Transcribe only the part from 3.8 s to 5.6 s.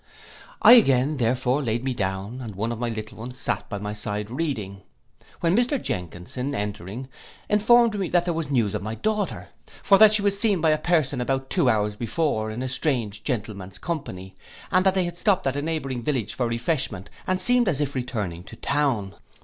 bedside reading, when